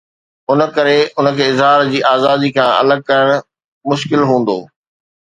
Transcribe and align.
ان 0.51 0.59
ڪري 0.75 0.99
ان 1.19 1.27
کي 1.35 1.43
اظهار 1.51 1.79
جي 1.91 1.99
آزادي 2.13 2.49
کان 2.57 2.69
الڳ 2.81 2.99
ڪرڻ 3.07 3.29
مشڪل 3.89 4.21
هوندو. 4.29 4.59